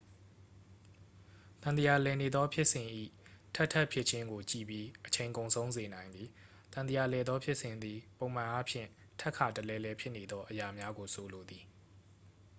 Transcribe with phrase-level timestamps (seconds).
[1.61, 2.87] သံသရာလည်နေသော ဖြစ်စဉ်၏
[3.55, 6.27] ထပ်ထပ်ဖြစ်ခြင်းကို ကြည့်ပြီး အချိန်ကုန်ဆုံးစေနိုင်သည်
[6.73, 8.87] သံသရာလည်သော ဖြစ်စဉ်သည် ပုံမှန်အားဖြင့်
[9.19, 11.63] ထပ်ခါတလဲလဲဖြစ်နေသော အရာများကိုဆိုလိုသည်